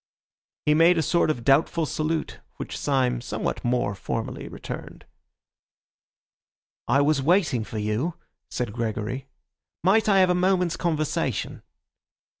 [0.65, 5.05] He made a sort of doubtful salute, which Syme somewhat more formally returned.
[6.87, 8.15] "I was waiting for you,"
[8.49, 9.27] said Gregory.
[9.83, 11.61] "Might I have a moment's conversation?"